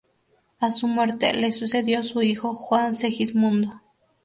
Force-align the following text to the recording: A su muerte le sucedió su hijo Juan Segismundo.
A 0.57 0.71
su 0.71 0.87
muerte 0.87 1.31
le 1.33 1.51
sucedió 1.51 2.01
su 2.01 2.23
hijo 2.23 2.55
Juan 2.55 2.95
Segismundo. 2.95 3.83